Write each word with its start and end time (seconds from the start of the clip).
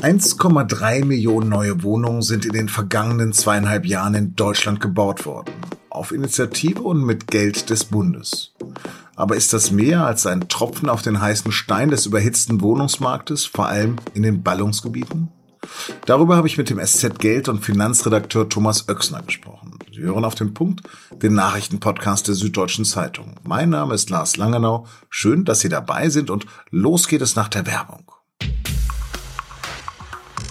1,3 0.00 1.04
Millionen 1.04 1.48
neue 1.48 1.82
Wohnungen 1.82 2.22
sind 2.22 2.46
in 2.46 2.52
den 2.52 2.68
vergangenen 2.68 3.32
zweieinhalb 3.32 3.84
Jahren 3.84 4.14
in 4.14 4.36
Deutschland 4.36 4.80
gebaut 4.80 5.26
worden. 5.26 5.52
Auf 5.90 6.12
Initiative 6.12 6.82
und 6.82 7.04
mit 7.04 7.26
Geld 7.26 7.68
des 7.68 7.84
Bundes. 7.84 8.52
Aber 9.16 9.34
ist 9.34 9.52
das 9.52 9.72
mehr 9.72 10.06
als 10.06 10.24
ein 10.24 10.48
Tropfen 10.48 10.88
auf 10.88 11.02
den 11.02 11.20
heißen 11.20 11.50
Stein 11.50 11.90
des 11.90 12.06
überhitzten 12.06 12.60
Wohnungsmarktes, 12.60 13.46
vor 13.46 13.66
allem 13.66 13.96
in 14.14 14.22
den 14.22 14.44
Ballungsgebieten? 14.44 15.32
Darüber 16.06 16.36
habe 16.36 16.46
ich 16.46 16.58
mit 16.58 16.70
dem 16.70 16.78
SZ 16.78 17.18
Geld- 17.18 17.48
und 17.48 17.64
Finanzredakteur 17.64 18.48
Thomas 18.48 18.88
Oechsner 18.88 19.22
gesprochen. 19.22 19.80
Sie 19.92 20.02
hören 20.02 20.24
auf 20.24 20.36
den 20.36 20.54
Punkt 20.54 20.82
den 21.10 21.34
Nachrichtenpodcast 21.34 22.28
der 22.28 22.36
Süddeutschen 22.36 22.84
Zeitung. 22.84 23.34
Mein 23.42 23.70
Name 23.70 23.94
ist 23.94 24.10
Lars 24.10 24.36
Langenau. 24.36 24.86
Schön, 25.10 25.44
dass 25.44 25.58
Sie 25.58 25.68
dabei 25.68 26.08
sind 26.08 26.30
und 26.30 26.46
los 26.70 27.08
geht 27.08 27.20
es 27.20 27.34
nach 27.34 27.48
der 27.48 27.66
Werbung. 27.66 28.07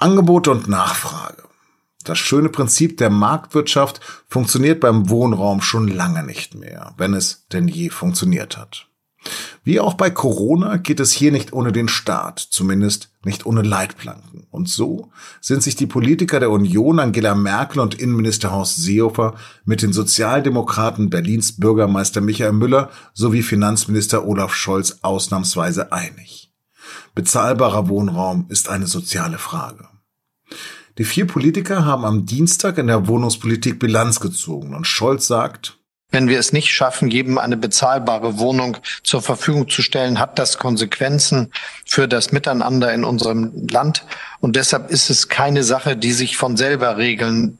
Angebot 0.00 0.48
und 0.48 0.66
Nachfrage. 0.66 1.42
Das 2.04 2.16
schöne 2.16 2.48
Prinzip 2.48 2.96
der 2.96 3.10
Marktwirtschaft 3.10 4.00
funktioniert 4.28 4.80
beim 4.80 5.10
Wohnraum 5.10 5.60
schon 5.60 5.88
lange 5.88 6.22
nicht 6.22 6.54
mehr, 6.54 6.94
wenn 6.96 7.12
es 7.12 7.46
denn 7.52 7.68
je 7.68 7.90
funktioniert 7.90 8.56
hat. 8.56 8.86
Wie 9.62 9.78
auch 9.78 9.92
bei 9.92 10.08
Corona 10.08 10.78
geht 10.78 11.00
es 11.00 11.12
hier 11.12 11.30
nicht 11.32 11.52
ohne 11.52 11.70
den 11.70 11.88
Staat, 11.88 12.38
zumindest 12.38 13.10
nicht 13.26 13.44
ohne 13.44 13.60
Leitplanken. 13.60 14.46
Und 14.50 14.70
so 14.70 15.10
sind 15.42 15.62
sich 15.62 15.76
die 15.76 15.86
Politiker 15.86 16.40
der 16.40 16.50
Union 16.50 16.98
Angela 16.98 17.34
Merkel 17.34 17.80
und 17.80 17.94
Innenminister 17.94 18.52
Horst 18.52 18.76
Seehofer 18.76 19.34
mit 19.66 19.82
den 19.82 19.92
Sozialdemokraten 19.92 21.10
Berlins 21.10 21.60
Bürgermeister 21.60 22.22
Michael 22.22 22.52
Müller 22.52 22.88
sowie 23.12 23.42
Finanzminister 23.42 24.26
Olaf 24.26 24.54
Scholz 24.54 25.00
ausnahmsweise 25.02 25.92
einig. 25.92 26.49
Bezahlbarer 27.14 27.88
Wohnraum 27.88 28.46
ist 28.48 28.68
eine 28.68 28.86
soziale 28.86 29.38
Frage. 29.38 29.88
Die 30.98 31.04
vier 31.04 31.26
Politiker 31.26 31.84
haben 31.84 32.04
am 32.04 32.26
Dienstag 32.26 32.78
in 32.78 32.86
der 32.86 33.08
Wohnungspolitik 33.08 33.78
Bilanz 33.78 34.20
gezogen 34.20 34.74
und 34.74 34.86
Scholz 34.86 35.26
sagt, 35.26 35.78
wenn 36.12 36.28
wir 36.28 36.38
es 36.38 36.52
nicht 36.52 36.72
schaffen, 36.72 37.08
jedem 37.08 37.38
eine 37.38 37.56
bezahlbare 37.56 38.38
Wohnung 38.38 38.76
zur 39.04 39.22
Verfügung 39.22 39.68
zu 39.68 39.80
stellen, 39.80 40.18
hat 40.18 40.38
das 40.38 40.58
Konsequenzen 40.58 41.52
für 41.86 42.08
das 42.08 42.32
Miteinander 42.32 42.92
in 42.92 43.04
unserem 43.04 43.68
Land. 43.68 44.04
Und 44.40 44.56
deshalb 44.56 44.90
ist 44.90 45.08
es 45.08 45.28
keine 45.28 45.62
Sache, 45.62 45.96
die 45.96 46.12
sich 46.12 46.36
von 46.36 46.56
selber 46.56 46.96
regeln 46.96 47.58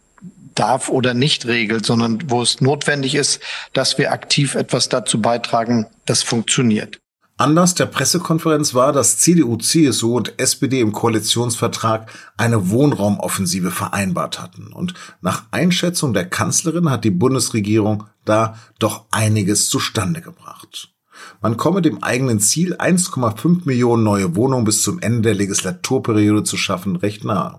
darf 0.54 0.88
oder 0.88 1.14
nicht 1.14 1.46
regelt, 1.46 1.86
sondern 1.86 2.28
wo 2.28 2.42
es 2.42 2.60
notwendig 2.60 3.14
ist, 3.14 3.40
dass 3.72 3.98
wir 3.98 4.12
aktiv 4.12 4.56
etwas 4.56 4.88
dazu 4.88 5.22
beitragen, 5.22 5.86
das 6.06 6.22
funktioniert. 6.24 6.98
Anlass 7.40 7.74
der 7.74 7.86
Pressekonferenz 7.86 8.74
war, 8.74 8.92
dass 8.92 9.16
CDU, 9.16 9.56
CSU 9.56 10.14
und 10.14 10.38
SPD 10.38 10.80
im 10.80 10.92
Koalitionsvertrag 10.92 12.12
eine 12.36 12.68
Wohnraumoffensive 12.68 13.70
vereinbart 13.70 14.42
hatten. 14.42 14.74
Und 14.74 14.92
nach 15.22 15.44
Einschätzung 15.50 16.12
der 16.12 16.28
Kanzlerin 16.28 16.90
hat 16.90 17.02
die 17.02 17.10
Bundesregierung 17.10 18.04
da 18.26 18.56
doch 18.78 19.06
einiges 19.10 19.70
zustande 19.70 20.20
gebracht. 20.20 20.92
Man 21.40 21.56
komme 21.56 21.80
dem 21.80 22.02
eigenen 22.02 22.40
Ziel, 22.40 22.76
1,5 22.76 23.62
Millionen 23.64 24.02
neue 24.02 24.36
Wohnungen 24.36 24.64
bis 24.64 24.82
zum 24.82 24.98
Ende 24.98 25.22
der 25.22 25.34
Legislaturperiode 25.34 26.44
zu 26.44 26.58
schaffen, 26.58 26.96
recht 26.96 27.24
nahe. 27.24 27.58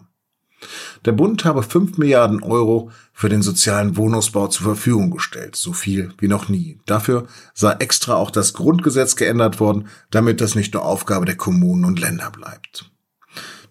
Der 1.05 1.11
Bund 1.11 1.45
habe 1.45 1.63
5 1.63 1.97
Milliarden 1.97 2.43
Euro 2.43 2.91
für 3.13 3.29
den 3.29 3.41
sozialen 3.41 3.97
Wohnungsbau 3.97 4.47
zur 4.47 4.65
Verfügung 4.65 5.11
gestellt, 5.11 5.55
so 5.55 5.73
viel 5.73 6.13
wie 6.19 6.27
noch 6.27 6.49
nie. 6.49 6.79
Dafür 6.85 7.27
sei 7.53 7.73
extra 7.73 8.15
auch 8.15 8.31
das 8.31 8.53
Grundgesetz 8.53 9.15
geändert 9.15 9.59
worden, 9.59 9.87
damit 10.11 10.41
das 10.41 10.55
nicht 10.55 10.73
nur 10.73 10.85
Aufgabe 10.85 11.25
der 11.25 11.37
Kommunen 11.37 11.85
und 11.85 11.99
Länder 11.99 12.29
bleibt. 12.29 12.91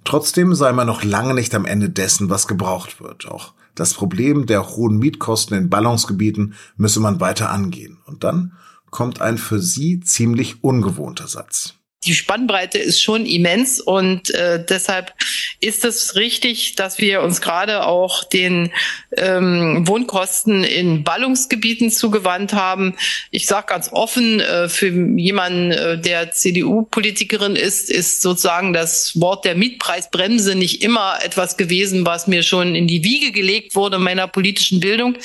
Trotzdem 0.04 0.54
sei 0.54 0.72
man 0.72 0.86
noch 0.86 1.04
lange 1.04 1.34
nicht 1.34 1.54
am 1.54 1.66
Ende 1.66 1.90
dessen, 1.90 2.30
was 2.30 2.48
gebraucht 2.48 3.00
wird. 3.00 3.28
Auch 3.28 3.52
das 3.74 3.94
Problem 3.94 4.46
der 4.46 4.70
hohen 4.70 4.98
Mietkosten 4.98 5.56
in 5.56 5.70
Ballungsgebieten 5.70 6.54
müsse 6.76 7.00
man 7.00 7.20
weiter 7.20 7.50
angehen. 7.50 7.98
Und 8.06 8.24
dann 8.24 8.52
kommt 8.90 9.20
ein 9.20 9.38
für 9.38 9.60
sie 9.60 10.00
ziemlich 10.00 10.64
ungewohnter 10.64 11.28
Satz 11.28 11.79
die 12.04 12.14
Spannbreite 12.14 12.78
ist 12.78 13.02
schon 13.02 13.26
immens 13.26 13.78
und 13.78 14.30
äh, 14.30 14.64
deshalb 14.64 15.12
ist 15.60 15.84
es 15.84 16.14
richtig, 16.16 16.74
dass 16.76 16.96
wir 16.96 17.20
uns 17.20 17.42
gerade 17.42 17.86
auch 17.86 18.24
den 18.24 18.72
ähm, 19.18 19.86
Wohnkosten 19.86 20.64
in 20.64 21.04
Ballungsgebieten 21.04 21.90
zugewandt 21.90 22.54
haben. 22.54 22.96
Ich 23.30 23.46
sage 23.46 23.66
ganz 23.66 23.90
offen, 23.92 24.40
äh, 24.40 24.70
für 24.70 24.88
jemanden, 24.88 25.72
äh, 25.72 26.00
der 26.00 26.32
CDU-Politikerin 26.32 27.54
ist, 27.54 27.90
ist 27.90 28.22
sozusagen 28.22 28.72
das 28.72 29.20
Wort 29.20 29.44
der 29.44 29.54
Mietpreisbremse 29.54 30.54
nicht 30.54 30.82
immer 30.82 31.18
etwas 31.22 31.58
gewesen, 31.58 32.06
was 32.06 32.26
mir 32.26 32.42
schon 32.42 32.74
in 32.74 32.86
die 32.86 33.04
Wiege 33.04 33.30
gelegt 33.30 33.76
wurde 33.76 33.96
in 33.96 34.02
meiner 34.02 34.26
politischen 34.26 34.80
Bildung. 34.80 35.18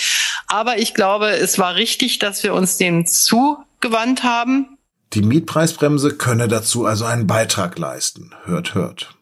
Aber 0.47 0.77
ich 0.77 0.93
glaube, 0.93 1.29
es 1.29 1.57
war 1.57 1.75
richtig, 1.75 2.19
dass 2.19 2.43
wir 2.43 2.53
uns 2.53 2.75
dem 2.75 3.05
zugewandt 3.05 4.23
haben 4.23 4.74
die 5.13 5.21
Mietpreisbremse 5.21 6.15
könne 6.15 6.47
dazu 6.47 6.85
also 6.85 7.05
einen 7.05 7.27
Beitrag 7.27 7.77
leisten. 7.77 8.31
Hört, 8.45 8.75
hört. 8.75 9.15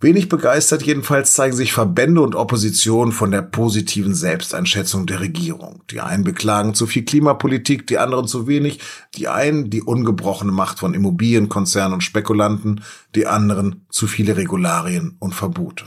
Wenig 0.00 0.28
begeistert 0.28 0.84
jedenfalls 0.84 1.34
zeigen 1.34 1.56
sich 1.56 1.72
Verbände 1.72 2.20
und 2.20 2.36
Opposition 2.36 3.10
von 3.10 3.32
der 3.32 3.42
positiven 3.42 4.14
Selbsteinschätzung 4.14 5.06
der 5.06 5.18
Regierung. 5.18 5.82
Die 5.90 6.00
einen 6.00 6.22
beklagen 6.22 6.74
zu 6.74 6.86
viel 6.86 7.04
Klimapolitik, 7.04 7.88
die 7.88 7.98
anderen 7.98 8.28
zu 8.28 8.46
wenig, 8.46 8.78
die 9.16 9.26
einen 9.26 9.70
die 9.70 9.82
ungebrochene 9.82 10.52
Macht 10.52 10.78
von 10.78 10.94
Immobilienkonzernen 10.94 11.94
und 11.94 12.02
Spekulanten, 12.02 12.84
die 13.16 13.26
anderen 13.26 13.86
zu 13.90 14.06
viele 14.06 14.36
Regularien 14.36 15.16
und 15.18 15.34
Verbote. 15.34 15.86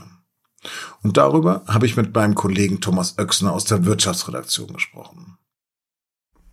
Und 1.02 1.16
darüber 1.16 1.64
habe 1.66 1.86
ich 1.86 1.96
mit 1.96 2.14
meinem 2.14 2.34
Kollegen 2.34 2.82
Thomas 2.82 3.18
Oechsner 3.18 3.52
aus 3.52 3.64
der 3.64 3.86
Wirtschaftsredaktion 3.86 4.74
gesprochen. 4.74 5.38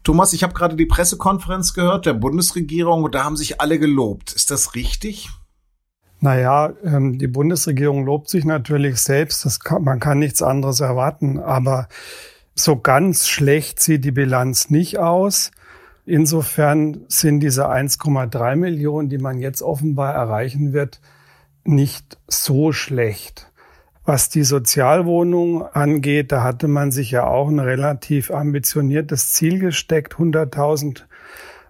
Thomas, 0.09 0.34
ich 0.34 0.42
habe 0.42 0.56
gerade 0.56 0.75
die 0.75 0.88
Pressekonferenz 0.88 1.75
gehört 1.75 2.08
der 2.08 2.16
Bundesregierung 2.16 3.03
und 3.03 3.14
da 3.14 3.25
haben 3.25 3.38
sich 3.38 3.62
alle 3.62 3.78
gelobt. 3.78 4.34
Ist 4.34 4.50
das 4.50 4.74
richtig? 4.74 5.30
Naja, 6.20 6.74
ähm, 6.84 7.20
die 7.20 7.28
Bundesregierung 7.28 8.08
lobt 8.08 8.28
sich 8.28 8.44
natürlich 8.44 9.00
selbst. 9.02 9.46
Das 9.46 9.59
kann, 9.59 9.84
man 9.84 10.00
kann 10.00 10.18
nichts 10.18 10.42
anderes 10.42 10.80
erwarten. 10.80 11.38
Aber 11.38 11.90
so 12.56 12.80
ganz 12.80 13.28
schlecht 13.28 13.80
sieht 13.80 14.03
die 14.03 14.09
Bilanz 14.09 14.72
nicht 14.72 14.98
aus. 14.98 15.52
Insofern 16.08 17.06
sind 17.08 17.42
diese 17.42 17.69
1,3 17.69 18.56
Millionen, 18.56 19.09
die 19.09 19.19
man 19.19 19.38
jetzt 19.38 19.62
offenbar 19.62 20.16
erreichen 20.16 20.74
wird, 20.74 21.02
nicht 21.66 22.18
so 22.28 22.72
schlecht. 22.72 23.52
Was 24.09 24.28
die 24.28 24.44
Sozialwohnung 24.44 25.62
angeht, 25.62 26.31
da 26.31 26.42
hatte 26.42 26.68
man 26.68 26.92
sich 26.92 27.12
ja 27.12 27.28
auch 27.28 27.47
ein 27.47 27.59
relativ 27.59 28.31
ambitioniertes 28.31 29.34
Ziel 29.34 29.59
gesteckt, 29.59 30.16
100.000 30.16 31.03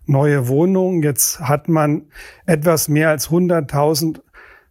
neue 0.06 0.48
Wohnungen. 0.48 1.04
Jetzt 1.04 1.42
hat 1.42 1.68
man 1.68 2.04
etwas 2.46 2.88
mehr 2.88 3.10
als 3.10 3.30
100.000 3.30 4.22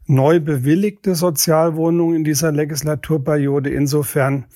neu 0.06 0.40
bewilligte 0.40 1.14
Sozialwohnungen 1.14 2.16
in 2.16 2.24
dieser 2.24 2.52
Legislaturperiode. 2.52 3.68
Insofern 3.68 4.46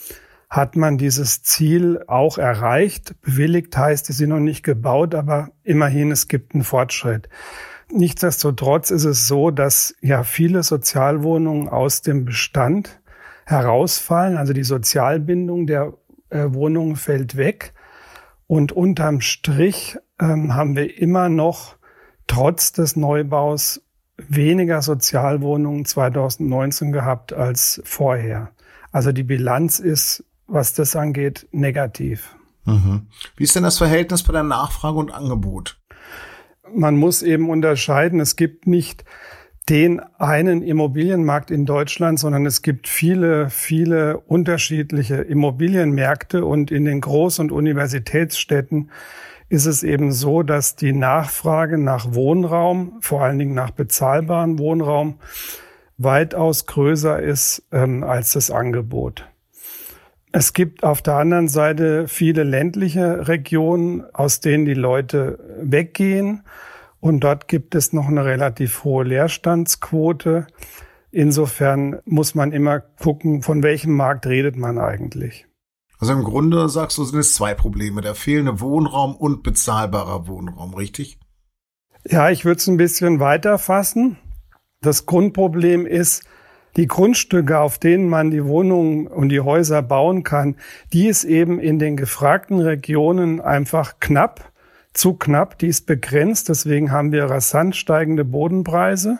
hat 0.48 0.76
man 0.76 0.96
dieses 0.96 1.42
Ziel 1.42 2.02
auch 2.06 2.38
erreicht. 2.38 3.14
Bewilligt 3.20 3.76
heißt, 3.76 4.08
die 4.08 4.14
sind 4.14 4.30
noch 4.30 4.40
nicht 4.40 4.62
gebaut, 4.62 5.14
aber 5.14 5.50
immerhin, 5.64 6.12
es 6.12 6.28
gibt 6.28 6.54
einen 6.54 6.64
Fortschritt. 6.64 7.28
Nichtsdestotrotz 7.90 8.90
ist 8.90 9.04
es 9.04 9.28
so, 9.28 9.50
dass 9.50 9.94
ja 10.00 10.22
viele 10.22 10.62
Sozialwohnungen 10.62 11.68
aus 11.68 12.00
dem 12.00 12.24
Bestand 12.24 13.01
herausfallen. 13.46 14.36
Also 14.36 14.52
die 14.52 14.64
Sozialbindung 14.64 15.66
der 15.66 15.94
äh, 16.30 16.46
Wohnungen 16.48 16.96
fällt 16.96 17.36
weg. 17.36 17.74
Und 18.46 18.72
unterm 18.72 19.20
Strich 19.20 19.96
ähm, 20.20 20.54
haben 20.54 20.76
wir 20.76 20.98
immer 20.98 21.28
noch 21.28 21.76
trotz 22.26 22.72
des 22.72 22.96
Neubaus 22.96 23.82
weniger 24.16 24.82
Sozialwohnungen 24.82 25.84
2019 25.84 26.92
gehabt 26.92 27.32
als 27.32 27.80
vorher. 27.84 28.50
Also 28.90 29.12
die 29.12 29.22
Bilanz 29.22 29.78
ist, 29.78 30.24
was 30.46 30.74
das 30.74 30.96
angeht, 30.96 31.48
negativ. 31.50 32.36
Mhm. 32.64 33.08
Wie 33.36 33.44
ist 33.44 33.56
denn 33.56 33.62
das 33.62 33.78
Verhältnis 33.78 34.22
bei 34.22 34.32
der 34.32 34.42
Nachfrage 34.42 34.98
und 34.98 35.12
Angebot? 35.12 35.80
Man 36.74 36.96
muss 36.96 37.22
eben 37.22 37.50
unterscheiden. 37.50 38.20
Es 38.20 38.36
gibt 38.36 38.66
nicht 38.66 39.04
den 39.68 40.00
einen 40.18 40.62
Immobilienmarkt 40.62 41.50
in 41.50 41.66
Deutschland, 41.66 42.18
sondern 42.18 42.46
es 42.46 42.62
gibt 42.62 42.88
viele, 42.88 43.48
viele 43.48 44.18
unterschiedliche 44.18 45.16
Immobilienmärkte 45.16 46.44
und 46.44 46.70
in 46.70 46.84
den 46.84 47.00
Groß- 47.00 47.40
und 47.40 47.52
Universitätsstädten 47.52 48.90
ist 49.48 49.66
es 49.66 49.82
eben 49.82 50.12
so, 50.12 50.42
dass 50.42 50.76
die 50.76 50.92
Nachfrage 50.92 51.78
nach 51.78 52.14
Wohnraum, 52.14 52.98
vor 53.00 53.22
allen 53.22 53.38
Dingen 53.38 53.54
nach 53.54 53.70
bezahlbarem 53.70 54.58
Wohnraum, 54.58 55.18
weitaus 55.98 56.66
größer 56.66 57.20
ist 57.20 57.62
ähm, 57.70 58.02
als 58.02 58.32
das 58.32 58.50
Angebot. 58.50 59.26
Es 60.32 60.54
gibt 60.54 60.82
auf 60.82 61.02
der 61.02 61.16
anderen 61.16 61.48
Seite 61.48 62.08
viele 62.08 62.42
ländliche 62.42 63.28
Regionen, 63.28 64.02
aus 64.14 64.40
denen 64.40 64.64
die 64.64 64.72
Leute 64.72 65.38
weggehen. 65.60 66.42
Und 67.02 67.24
dort 67.24 67.48
gibt 67.48 67.74
es 67.74 67.92
noch 67.92 68.06
eine 68.06 68.24
relativ 68.24 68.84
hohe 68.84 69.02
Leerstandsquote. 69.02 70.46
Insofern 71.10 71.98
muss 72.04 72.36
man 72.36 72.52
immer 72.52 72.78
gucken, 72.78 73.42
von 73.42 73.64
welchem 73.64 73.96
Markt 73.96 74.24
redet 74.24 74.56
man 74.56 74.78
eigentlich. 74.78 75.48
Also 75.98 76.12
im 76.12 76.22
Grunde 76.22 76.68
sagst 76.68 76.98
du, 76.98 77.04
sind 77.04 77.18
es 77.18 77.34
zwei 77.34 77.54
Probleme, 77.54 78.02
der 78.02 78.14
fehlende 78.14 78.60
Wohnraum 78.60 79.16
und 79.16 79.42
bezahlbarer 79.42 80.28
Wohnraum, 80.28 80.74
richtig? 80.74 81.18
Ja, 82.08 82.30
ich 82.30 82.44
würde 82.44 82.58
es 82.58 82.68
ein 82.68 82.76
bisschen 82.76 83.18
weiter 83.18 83.58
fassen. 83.58 84.16
Das 84.80 85.04
Grundproblem 85.04 85.86
ist, 85.86 86.22
die 86.76 86.86
Grundstücke, 86.86 87.58
auf 87.58 87.78
denen 87.78 88.08
man 88.08 88.30
die 88.30 88.44
Wohnungen 88.44 89.08
und 89.08 89.28
die 89.30 89.40
Häuser 89.40 89.82
bauen 89.82 90.22
kann, 90.22 90.54
die 90.92 91.08
ist 91.08 91.24
eben 91.24 91.58
in 91.58 91.80
den 91.80 91.96
gefragten 91.96 92.60
Regionen 92.60 93.40
einfach 93.40 93.98
knapp, 93.98 94.51
zu 94.92 95.14
knapp, 95.14 95.58
die 95.58 95.68
ist 95.68 95.86
begrenzt. 95.86 96.48
Deswegen 96.48 96.92
haben 96.92 97.12
wir 97.12 97.24
rasant 97.24 97.76
steigende 97.76 98.24
Bodenpreise. 98.24 99.18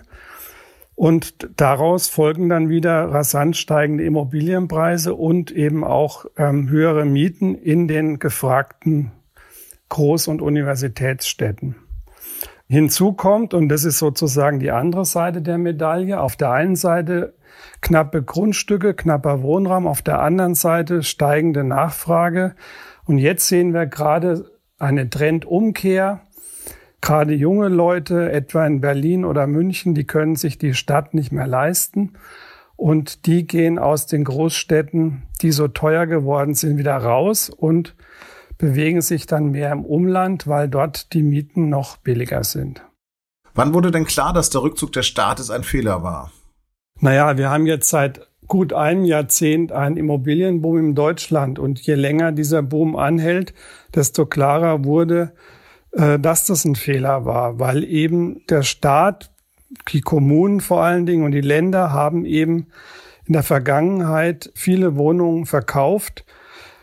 Und 0.94 1.48
daraus 1.56 2.08
folgen 2.08 2.48
dann 2.48 2.68
wieder 2.68 3.06
rasant 3.10 3.56
steigende 3.56 4.04
Immobilienpreise 4.04 5.14
und 5.14 5.50
eben 5.50 5.84
auch 5.84 6.26
ähm, 6.36 6.68
höhere 6.68 7.06
Mieten 7.06 7.54
in 7.54 7.88
den 7.88 8.18
gefragten 8.18 9.10
Groß- 9.90 10.28
und 10.28 10.42
Universitätsstädten. 10.42 11.76
Hinzu 12.68 13.12
kommt, 13.12 13.52
und 13.52 13.68
das 13.68 13.84
ist 13.84 13.98
sozusagen 13.98 14.58
die 14.58 14.70
andere 14.70 15.04
Seite 15.04 15.42
der 15.42 15.58
Medaille, 15.58 16.20
auf 16.20 16.36
der 16.36 16.52
einen 16.52 16.76
Seite 16.76 17.34
knappe 17.80 18.22
Grundstücke, 18.22 18.94
knapper 18.94 19.42
Wohnraum, 19.42 19.86
auf 19.86 20.02
der 20.02 20.20
anderen 20.20 20.54
Seite 20.54 21.02
steigende 21.02 21.64
Nachfrage. 21.64 22.54
Und 23.04 23.18
jetzt 23.18 23.48
sehen 23.48 23.74
wir 23.74 23.86
gerade 23.86 24.51
eine 24.82 25.08
Trendumkehr. 25.08 26.20
Gerade 27.00 27.34
junge 27.34 27.68
Leute, 27.68 28.30
etwa 28.30 28.66
in 28.66 28.80
Berlin 28.80 29.24
oder 29.24 29.46
München, 29.46 29.94
die 29.94 30.06
können 30.06 30.36
sich 30.36 30.58
die 30.58 30.74
Stadt 30.74 31.14
nicht 31.14 31.32
mehr 31.32 31.46
leisten. 31.46 32.14
Und 32.76 33.26
die 33.26 33.46
gehen 33.46 33.78
aus 33.78 34.06
den 34.06 34.24
Großstädten, 34.24 35.22
die 35.40 35.52
so 35.52 35.68
teuer 35.68 36.06
geworden 36.06 36.54
sind, 36.54 36.78
wieder 36.78 36.96
raus 36.96 37.48
und 37.48 37.94
bewegen 38.58 39.02
sich 39.02 39.26
dann 39.26 39.50
mehr 39.50 39.72
im 39.72 39.84
Umland, 39.84 40.46
weil 40.46 40.68
dort 40.68 41.12
die 41.12 41.22
Mieten 41.22 41.68
noch 41.68 41.96
billiger 41.96 42.44
sind. 42.44 42.82
Wann 43.54 43.74
wurde 43.74 43.90
denn 43.90 44.04
klar, 44.04 44.32
dass 44.32 44.50
der 44.50 44.62
Rückzug 44.62 44.92
des 44.92 45.06
Staates 45.06 45.50
ein 45.50 45.62
Fehler 45.62 46.02
war? 46.02 46.32
Naja, 47.00 47.36
wir 47.36 47.50
haben 47.50 47.66
jetzt 47.66 47.90
seit 47.90 48.31
gut 48.52 48.74
einem 48.74 49.06
Jahrzehnt 49.06 49.72
einen 49.72 49.96
Immobilienboom 49.96 50.76
in 50.76 50.94
Deutschland. 50.94 51.58
Und 51.58 51.80
je 51.80 51.94
länger 51.94 52.32
dieser 52.32 52.60
Boom 52.60 52.96
anhält, 52.96 53.54
desto 53.94 54.26
klarer 54.26 54.84
wurde, 54.84 55.32
äh, 55.92 56.18
dass 56.18 56.44
das 56.44 56.66
ein 56.66 56.74
Fehler 56.74 57.24
war, 57.24 57.58
weil 57.58 57.82
eben 57.82 58.42
der 58.50 58.62
Staat, 58.62 59.30
die 59.90 60.02
Kommunen 60.02 60.60
vor 60.60 60.82
allen 60.82 61.06
Dingen 61.06 61.24
und 61.24 61.32
die 61.32 61.40
Länder 61.40 61.92
haben 61.94 62.26
eben 62.26 62.66
in 63.24 63.32
der 63.32 63.42
Vergangenheit 63.42 64.52
viele 64.54 64.96
Wohnungen 64.96 65.46
verkauft, 65.46 66.26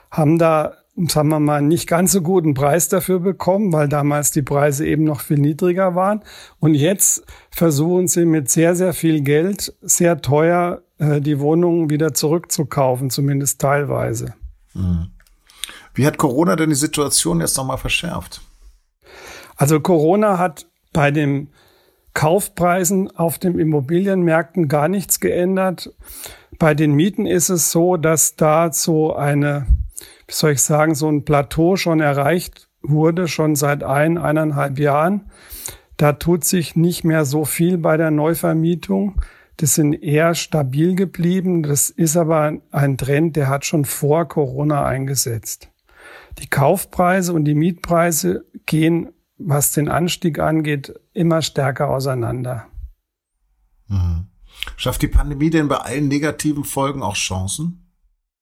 haben 0.09 0.39
da 0.39 0.73
sagen 1.07 1.29
wir 1.29 1.39
mal, 1.39 1.61
nicht 1.61 1.87
ganz 1.87 2.11
so 2.11 2.21
guten 2.21 2.53
Preis 2.53 2.89
dafür 2.89 3.19
bekommen, 3.19 3.71
weil 3.71 3.87
damals 3.87 4.31
die 4.31 4.41
Preise 4.41 4.85
eben 4.85 5.05
noch 5.05 5.21
viel 5.21 5.39
niedriger 5.39 5.95
waren. 5.95 6.23
Und 6.59 6.75
jetzt 6.75 7.23
versuchen 7.51 8.07
sie 8.07 8.25
mit 8.25 8.49
sehr, 8.49 8.75
sehr 8.75 8.93
viel 8.93 9.21
Geld, 9.21 9.73
sehr 9.81 10.21
teuer, 10.21 10.81
äh, 10.97 11.21
die 11.21 11.39
Wohnungen 11.39 11.89
wieder 11.89 12.13
zurückzukaufen, 12.13 13.09
zumindest 13.09 13.61
teilweise. 13.61 14.33
Mhm. 14.73 15.07
Wie 15.93 16.05
hat 16.05 16.17
Corona 16.17 16.55
denn 16.55 16.69
die 16.69 16.75
Situation 16.75 17.39
jetzt 17.39 17.57
nochmal 17.57 17.77
verschärft? 17.77 18.41
Also 19.55 19.79
Corona 19.79 20.37
hat 20.37 20.67
bei 20.93 21.11
den 21.11 21.49
Kaufpreisen 22.13 23.15
auf 23.15 23.39
den 23.39 23.57
Immobilienmärkten 23.59 24.67
gar 24.67 24.87
nichts 24.87 25.19
geändert. 25.19 25.93
Bei 26.57 26.73
den 26.73 26.93
Mieten 26.93 27.25
ist 27.25 27.49
es 27.49 27.71
so, 27.71 27.95
dass 27.95 28.35
da 28.35 28.71
so 28.73 29.15
eine 29.15 29.65
wie 30.27 30.33
soll 30.33 30.51
ich 30.51 30.61
sagen, 30.61 30.95
so 30.95 31.09
ein 31.09 31.25
Plateau 31.25 31.75
schon 31.75 31.99
erreicht 31.99 32.69
wurde, 32.81 33.27
schon 33.27 33.55
seit 33.55 33.83
ein, 33.83 34.17
eineinhalb 34.17 34.79
Jahren. 34.79 35.31
Da 35.97 36.13
tut 36.13 36.45
sich 36.45 36.75
nicht 36.75 37.03
mehr 37.03 37.25
so 37.25 37.45
viel 37.45 37.77
bei 37.77 37.97
der 37.97 38.11
Neuvermietung. 38.11 39.21
Das 39.57 39.75
sind 39.75 39.93
eher 39.93 40.35
stabil 40.35 40.95
geblieben. 40.95 41.63
Das 41.63 41.89
ist 41.89 42.15
aber 42.15 42.53
ein 42.71 42.97
Trend, 42.97 43.35
der 43.35 43.49
hat 43.49 43.65
schon 43.65 43.83
vor 43.83 44.27
Corona 44.27 44.85
eingesetzt. 44.85 45.69
Die 46.37 46.47
Kaufpreise 46.47 47.33
und 47.33 47.43
die 47.43 47.55
Mietpreise 47.55 48.45
gehen, 48.65 49.09
was 49.37 49.73
den 49.73 49.89
Anstieg 49.89 50.39
angeht, 50.39 50.93
immer 51.13 51.41
stärker 51.41 51.89
auseinander. 51.89 52.67
Mhm. 53.87 54.27
Schafft 54.77 55.01
die 55.01 55.07
Pandemie 55.07 55.49
denn 55.49 55.67
bei 55.67 55.77
allen 55.77 56.07
negativen 56.07 56.63
Folgen 56.63 57.01
auch 57.03 57.15
Chancen? 57.15 57.91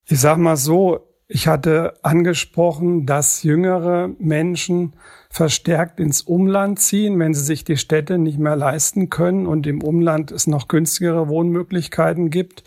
Ich 0.05 0.19
sag 0.19 0.37
mal 0.37 0.57
so, 0.57 1.07
ich 1.27 1.47
hatte 1.47 1.93
angesprochen, 2.03 3.05
dass 3.05 3.43
jüngere 3.43 4.09
Menschen 4.17 4.93
verstärkt 5.29 5.99
ins 5.99 6.21
Umland 6.21 6.79
ziehen, 6.79 7.19
wenn 7.19 7.33
sie 7.33 7.43
sich 7.43 7.65
die 7.65 7.75
Städte 7.75 8.17
nicht 8.17 8.39
mehr 8.39 8.55
leisten 8.55 9.09
können 9.09 9.45
und 9.45 9.67
im 9.67 9.83
Umland 9.83 10.31
es 10.31 10.47
noch 10.47 10.69
günstigere 10.69 11.27
Wohnmöglichkeiten 11.27 12.29
gibt. 12.29 12.63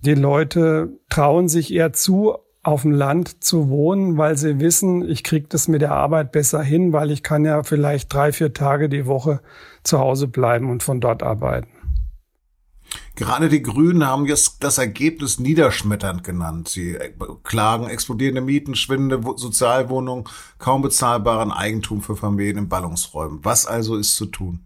Die 0.00 0.14
Leute 0.14 0.98
trauen 1.10 1.48
sich 1.48 1.74
eher 1.74 1.92
zu, 1.92 2.38
auf 2.62 2.82
dem 2.82 2.92
Land 2.92 3.44
zu 3.44 3.68
wohnen, 3.68 4.16
weil 4.16 4.36
sie 4.36 4.60
wissen, 4.60 5.06
ich 5.06 5.22
kriege 5.22 5.46
das 5.48 5.68
mit 5.68 5.82
der 5.82 5.92
Arbeit 5.92 6.32
besser 6.32 6.62
hin, 6.62 6.94
weil 6.94 7.10
ich 7.10 7.22
kann 7.22 7.44
ja 7.44 7.62
vielleicht 7.62 8.12
drei, 8.12 8.32
vier 8.32 8.54
Tage 8.54 8.88
die 8.88 9.06
Woche 9.06 9.40
zu 9.82 9.98
Hause 9.98 10.26
bleiben 10.26 10.70
und 10.70 10.82
von 10.82 11.00
dort 11.00 11.22
arbeiten. 11.22 11.79
Gerade 13.14 13.48
die 13.48 13.62
Grünen 13.62 14.06
haben 14.06 14.26
jetzt 14.26 14.64
das 14.64 14.78
Ergebnis 14.78 15.38
niederschmetternd 15.38 16.24
genannt. 16.24 16.68
Sie 16.68 16.96
klagen 17.44 17.88
explodierende 17.88 18.40
Mieten, 18.40 18.74
schwindende 18.74 19.20
Sozialwohnungen, 19.36 20.24
kaum 20.58 20.82
bezahlbaren 20.82 21.52
Eigentum 21.52 22.02
für 22.02 22.16
Familien 22.16 22.58
in 22.58 22.68
Ballungsräumen. 22.68 23.40
Was 23.42 23.66
also 23.66 23.96
ist 23.96 24.16
zu 24.16 24.26
tun? 24.26 24.60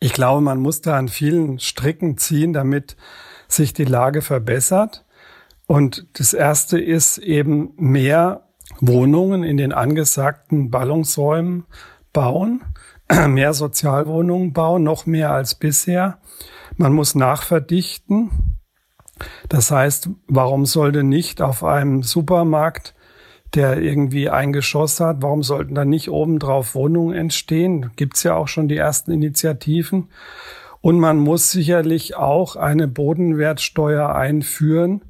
Ich 0.00 0.12
glaube, 0.12 0.40
man 0.40 0.60
muss 0.60 0.80
da 0.80 0.98
an 0.98 1.08
vielen 1.08 1.58
Stricken 1.58 2.18
ziehen, 2.18 2.52
damit 2.52 2.96
sich 3.48 3.72
die 3.72 3.84
Lage 3.84 4.22
verbessert. 4.22 5.04
Und 5.66 6.06
das 6.14 6.32
erste 6.32 6.80
ist 6.80 7.18
eben 7.18 7.72
mehr 7.76 8.48
Wohnungen 8.80 9.44
in 9.44 9.56
den 9.56 9.72
angesagten 9.72 10.70
Ballungsräumen 10.70 11.64
bauen, 12.12 12.62
mehr 13.28 13.54
Sozialwohnungen 13.54 14.52
bauen, 14.52 14.82
noch 14.82 15.06
mehr 15.06 15.30
als 15.32 15.54
bisher. 15.54 16.18
Man 16.76 16.92
muss 16.92 17.14
nachverdichten. 17.14 18.30
Das 19.48 19.70
heißt, 19.70 20.10
warum 20.26 20.66
sollte 20.66 21.02
nicht 21.02 21.42
auf 21.42 21.64
einem 21.64 22.02
Supermarkt, 22.02 22.94
der 23.54 23.78
irgendwie 23.78 24.30
ein 24.30 24.52
Geschoss 24.52 24.98
hat, 25.00 25.20
warum 25.20 25.42
sollten 25.42 25.74
da 25.74 25.84
nicht 25.84 26.10
obendrauf 26.10 26.74
Wohnungen 26.74 27.14
entstehen? 27.14 27.90
Gibt's 27.96 28.22
ja 28.22 28.34
auch 28.34 28.48
schon 28.48 28.68
die 28.68 28.78
ersten 28.78 29.12
Initiativen. 29.12 30.08
Und 30.80 30.98
man 30.98 31.18
muss 31.18 31.52
sicherlich 31.52 32.16
auch 32.16 32.56
eine 32.56 32.88
Bodenwertsteuer 32.88 34.14
einführen, 34.14 35.02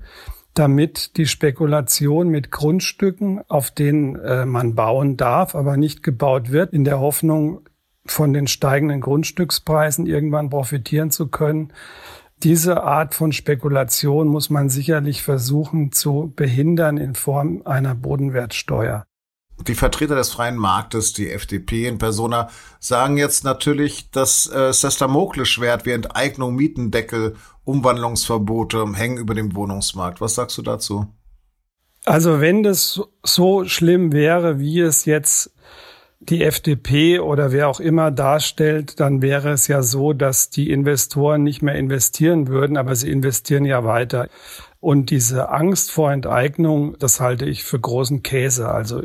damit 0.55 1.17
die 1.17 1.27
Spekulation 1.27 2.29
mit 2.29 2.51
Grundstücken, 2.51 3.41
auf 3.49 3.71
denen 3.71 4.17
äh, 4.17 4.45
man 4.45 4.75
bauen 4.75 5.17
darf, 5.17 5.55
aber 5.55 5.79
nicht 5.79 6.03
gebaut 6.03 6.53
wird, 6.53 6.75
in 6.75 6.85
der 6.85 7.01
Hoffnung, 7.01 7.63
von 8.05 8.33
den 8.33 8.47
steigenden 8.47 9.01
Grundstückspreisen 9.01 10.07
irgendwann 10.07 10.51
profitieren 10.51 11.11
zu 11.11 11.29
können. 11.29 11.73
Diese 12.43 12.83
Art 12.83 13.15
von 13.15 13.33
Spekulation 13.33 14.27
muss 14.27 14.51
man 14.51 14.69
sicherlich 14.69 15.23
versuchen 15.23 15.93
zu 15.93 16.33
behindern 16.35 16.97
in 16.97 17.15
Form 17.15 17.63
einer 17.65 17.95
Bodenwertsteuer. 17.95 19.05
Die 19.69 19.77
Vertreter 19.77 20.17
des 20.17 20.33
freien 20.33 20.57
Marktes, 20.57 21.13
die 21.13 21.31
FDP 21.31 21.87
in 21.87 21.99
Persona, 21.99 22.49
sagen 22.81 23.17
jetzt 23.17 23.45
natürlich, 23.45 24.11
dass 24.11 24.47
äh, 24.47 24.73
das 24.73 24.97
Damoklesschwert 24.99 25.87
wie 25.87 25.93
Enteignung, 25.93 26.57
Mietendeckel, 26.57 27.37
Umwandlungsverbote 27.65 28.93
hängen 28.95 29.19
über 29.19 29.35
dem 29.35 29.55
Wohnungsmarkt. 29.55 30.21
Was 30.21 30.35
sagst 30.35 30.59
du 30.59 30.63
dazu? 30.63 31.07
Also 32.05 32.41
wenn 32.41 32.65
das 32.65 33.01
so 33.23 33.65
schlimm 33.67 34.13
wäre, 34.13 34.59
wie 34.59 34.81
es 34.81 35.05
jetzt 35.05 35.55
die 36.29 36.45
FDP 36.45 37.19
oder 37.19 37.51
wer 37.51 37.69
auch 37.69 37.81
immer 37.81 38.11
darstellt, 38.11 39.01
dann 39.01 39.23
wäre 39.23 39.51
es 39.51 39.67
ja 39.67 39.83
so, 39.83 40.13
dass 40.13 40.51
die 40.51 40.71
Investoren 40.71 41.43
nicht 41.43 41.63
mehr 41.63 41.75
investieren 41.75 42.47
würden, 42.47 42.77
aber 42.77 42.95
sie 42.95 43.11
investieren 43.11 43.65
ja 43.65 43.85
weiter. 43.85 44.29
Und 44.79 45.11
diese 45.11 45.49
Angst 45.51 45.91
vor 45.91 46.13
Enteignung, 46.13 46.97
das 46.99 47.21
halte 47.21 47.45
ich 47.45 47.65
für 47.65 47.79
großen 47.79 48.23
Käse. 48.23 48.69
Also 48.69 49.03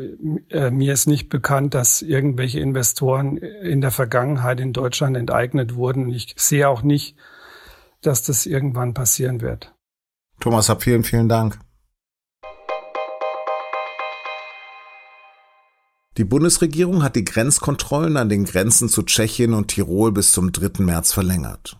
äh, 0.50 0.70
mir 0.70 0.92
ist 0.92 1.06
nicht 1.06 1.28
bekannt, 1.28 1.74
dass 1.74 2.02
irgendwelche 2.02 2.60
Investoren 2.60 3.36
in 3.36 3.80
der 3.80 3.90
Vergangenheit 3.90 4.60
in 4.60 4.72
Deutschland 4.72 5.16
enteignet 5.16 5.74
wurden. 5.74 6.08
Ich 6.08 6.34
sehe 6.36 6.68
auch 6.68 6.82
nicht, 6.82 7.16
dass 8.00 8.22
das 8.22 8.46
irgendwann 8.46 8.94
passieren 8.94 9.40
wird. 9.40 9.74
Thomas, 10.40 10.68
hab 10.68 10.82
vielen, 10.82 11.04
vielen 11.04 11.28
Dank. 11.28 11.58
Die 16.18 16.24
Bundesregierung 16.24 17.04
hat 17.04 17.14
die 17.14 17.24
Grenzkontrollen 17.24 18.16
an 18.16 18.28
den 18.28 18.44
Grenzen 18.44 18.88
zu 18.88 19.04
Tschechien 19.04 19.54
und 19.54 19.68
Tirol 19.68 20.10
bis 20.10 20.32
zum 20.32 20.50
3. 20.50 20.82
März 20.82 21.12
verlängert. 21.12 21.78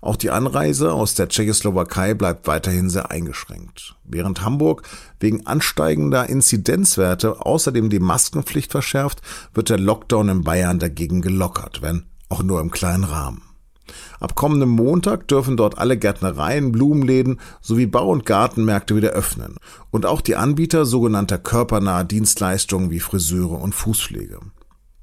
Auch 0.00 0.14
die 0.14 0.30
Anreise 0.30 0.92
aus 0.92 1.16
der 1.16 1.28
Tschechoslowakei 1.28 2.14
bleibt 2.14 2.46
weiterhin 2.46 2.90
sehr 2.90 3.10
eingeschränkt. 3.10 3.96
Während 4.04 4.44
Hamburg 4.44 4.84
wegen 5.18 5.48
ansteigender 5.48 6.28
Inzidenzwerte 6.28 7.44
außerdem 7.44 7.90
die 7.90 7.98
Maskenpflicht 7.98 8.70
verschärft, 8.70 9.20
wird 9.52 9.68
der 9.68 9.80
Lockdown 9.80 10.28
in 10.28 10.44
Bayern 10.44 10.78
dagegen 10.78 11.20
gelockert, 11.20 11.82
wenn 11.82 12.04
auch 12.28 12.44
nur 12.44 12.60
im 12.60 12.70
kleinen 12.70 13.02
Rahmen. 13.02 13.42
Ab 14.20 14.34
kommendem 14.34 14.70
Montag 14.70 15.28
dürfen 15.28 15.56
dort 15.56 15.78
alle 15.78 15.96
Gärtnereien, 15.98 16.72
Blumenläden 16.72 17.40
sowie 17.60 17.86
Bau- 17.86 18.10
und 18.10 18.26
Gartenmärkte 18.26 18.96
wieder 18.96 19.10
öffnen 19.10 19.56
und 19.90 20.06
auch 20.06 20.20
die 20.20 20.36
Anbieter 20.36 20.86
sogenannter 20.86 21.38
körpernaher 21.38 22.04
Dienstleistungen 22.04 22.90
wie 22.90 23.00
Friseure 23.00 23.60
und 23.60 23.74
Fußpflege. 23.74 24.40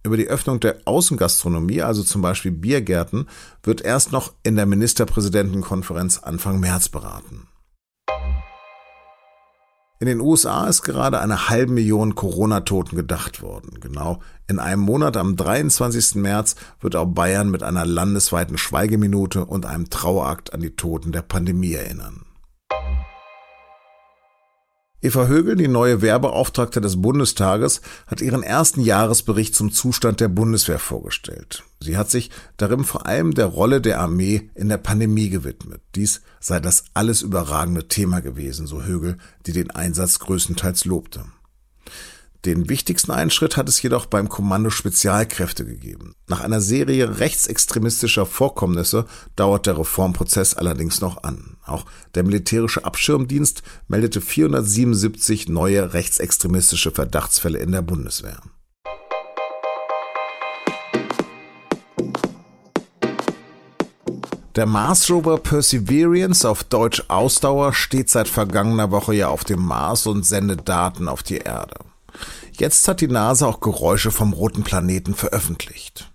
Über 0.03 0.15
die 0.15 0.27
Öffnung 0.27 0.59
der 0.59 0.77
Außengastronomie, 0.85 1.81
also 1.81 2.03
zum 2.03 2.21
Beispiel 2.21 2.51
Biergärten, 2.51 3.27
wird 3.63 3.81
erst 3.81 4.11
noch 4.11 4.33
in 4.43 4.55
der 4.55 4.65
Ministerpräsidentenkonferenz 4.65 6.19
Anfang 6.19 6.59
März 6.59 6.87
beraten. 6.89 7.47
In 10.01 10.07
den 10.07 10.21
USA 10.21 10.65
ist 10.67 10.83
gerade 10.83 11.19
eine 11.19 11.49
halbe 11.49 11.73
Million 11.73 12.15
Corona-Toten 12.15 12.95
gedacht 12.95 13.41
worden. 13.41 13.81
Genau 13.81 14.19
in 14.47 14.57
einem 14.57 14.81
Monat 14.81 15.17
am 15.17 15.35
23. 15.35 16.15
März 16.15 16.55
wird 16.79 16.95
auch 16.95 17.05
Bayern 17.05 17.51
mit 17.51 17.63
einer 17.63 17.85
landesweiten 17.85 18.57
Schweigeminute 18.57 19.45
und 19.45 19.65
einem 19.65 19.89
Trauerakt 19.89 20.53
an 20.53 20.61
die 20.61 20.75
Toten 20.75 21.11
der 21.11 21.21
Pandemie 21.21 21.73
erinnern. 21.73 22.25
Eva 25.01 25.27
Högel, 25.27 25.55
die 25.55 25.69
neue 25.69 26.01
Werbeauftragte 26.01 26.81
des 26.81 27.01
Bundestages, 27.01 27.79
hat 28.07 28.19
ihren 28.19 28.43
ersten 28.43 28.81
Jahresbericht 28.81 29.55
zum 29.55 29.71
Zustand 29.71 30.19
der 30.19 30.27
Bundeswehr 30.27 30.79
vorgestellt. 30.79 31.63
Sie 31.79 31.95
hat 31.95 32.11
sich 32.11 32.31
darin 32.57 32.83
vor 32.83 33.05
allem 33.05 33.33
der 33.33 33.45
Rolle 33.45 33.79
der 33.79 34.01
Armee 34.01 34.49
in 34.55 34.67
der 34.67 34.77
Pandemie 34.77 35.29
gewidmet. 35.29 35.81
Dies 35.95 36.21
sei 36.41 36.59
das 36.59 36.83
alles 36.93 37.21
überragende 37.21 37.87
Thema 37.87 38.19
gewesen, 38.19 38.67
so 38.67 38.83
Högel, 38.83 39.17
die 39.45 39.53
den 39.53 39.71
Einsatz 39.71 40.19
größtenteils 40.19 40.83
lobte. 40.83 41.23
Den 42.45 42.69
wichtigsten 42.69 43.11
Einschritt 43.11 43.57
hat 43.57 43.67
es 43.67 43.81
jedoch 43.81 44.05
beim 44.05 44.29
Kommando 44.29 44.69
Spezialkräfte 44.69 45.65
gegeben. 45.65 46.13
Nach 46.27 46.39
einer 46.39 46.61
Serie 46.61 47.19
rechtsextremistischer 47.19 48.25
Vorkommnisse 48.25 49.05
dauert 49.35 49.65
der 49.65 49.77
Reformprozess 49.77 50.53
allerdings 50.53 51.01
noch 51.01 51.23
an. 51.23 51.57
Auch 51.65 51.85
der 52.15 52.23
militärische 52.23 52.85
Abschirmdienst 52.85 53.61
meldete 53.89 54.21
477 54.21 55.49
neue 55.49 55.93
rechtsextremistische 55.93 56.91
Verdachtsfälle 56.91 57.59
in 57.59 57.73
der 57.73 57.81
Bundeswehr. 57.81 58.41
Der 64.55 64.65
Mars 64.65 65.09
Rover 65.09 65.37
Perseverance, 65.37 66.47
auf 66.47 66.63
Deutsch 66.63 67.03
Ausdauer, 67.09 67.73
steht 67.73 68.09
seit 68.09 68.29
vergangener 68.29 68.91
Woche 68.91 69.13
ja 69.13 69.27
auf 69.27 69.43
dem 69.43 69.61
Mars 69.61 70.07
und 70.07 70.25
sendet 70.25 70.67
Daten 70.67 71.07
auf 71.07 71.21
die 71.21 71.37
Erde. 71.37 71.88
Jetzt 72.57 72.87
hat 72.87 73.01
die 73.01 73.07
NASA 73.07 73.47
auch 73.47 73.59
Geräusche 73.59 74.11
vom 74.11 74.33
roten 74.33 74.63
Planeten 74.63 75.15
veröffentlicht. 75.15 76.11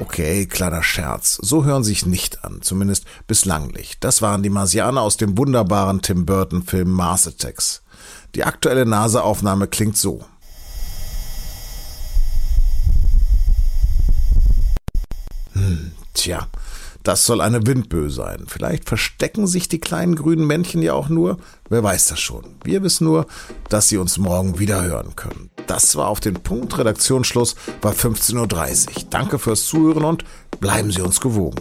Okay, 0.00 0.46
kleiner 0.46 0.82
Scherz. 0.82 1.38
So 1.42 1.64
hören 1.64 1.84
sich 1.84 2.06
nicht 2.06 2.44
an, 2.44 2.62
zumindest 2.62 3.04
bislang 3.26 3.68
nicht. 3.68 4.02
Das 4.04 4.22
waren 4.22 4.42
die 4.42 4.50
Marsianer 4.50 5.00
aus 5.00 5.16
dem 5.16 5.36
wunderbaren 5.36 6.02
Tim 6.02 6.26
Burton 6.26 6.62
Film 6.62 6.90
Mars 6.90 7.26
Attacks. 7.26 7.82
Die 8.34 8.44
aktuelle 8.44 8.86
NASA-Aufnahme 8.86 9.68
klingt 9.68 9.96
so. 9.96 10.24
Hm, 15.52 15.92
tja, 16.14 16.48
das 17.04 17.26
soll 17.26 17.40
eine 17.40 17.66
Windböe 17.66 18.10
sein. 18.10 18.44
Vielleicht 18.48 18.88
verstecken 18.88 19.46
sich 19.46 19.68
die 19.68 19.78
kleinen 19.78 20.16
grünen 20.16 20.46
Männchen 20.46 20.82
ja 20.82 20.94
auch 20.94 21.08
nur. 21.08 21.36
Wer 21.68 21.82
weiß 21.82 22.06
das 22.06 22.18
schon. 22.18 22.44
Wir 22.64 22.82
wissen 22.82 23.04
nur, 23.04 23.26
dass 23.68 23.88
sie 23.88 23.98
uns 23.98 24.18
morgen 24.18 24.58
wieder 24.58 24.82
hören 24.82 25.14
können. 25.14 25.50
Das 25.66 25.96
war 25.96 26.08
auf 26.08 26.20
den 26.20 26.34
Punkt. 26.34 26.76
Redaktionsschluss 26.76 27.56
war 27.82 27.92
15.30 27.92 28.88
Uhr. 28.88 29.04
Danke 29.10 29.38
fürs 29.38 29.66
Zuhören 29.66 30.04
und 30.04 30.24
bleiben 30.60 30.90
Sie 30.90 31.02
uns 31.02 31.20
gewogen. 31.20 31.60